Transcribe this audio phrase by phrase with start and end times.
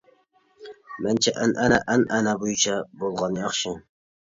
[1.07, 3.79] مەنچە ئەنئەنە ئەنئەنە بويىچە بولغان ياخشى.